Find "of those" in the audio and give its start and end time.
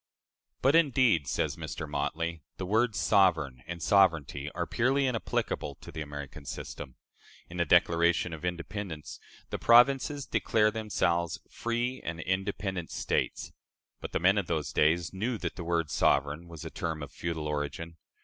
14.39-14.73